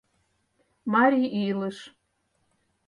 [0.91, 1.77] МАРИЙ ИЛЫШ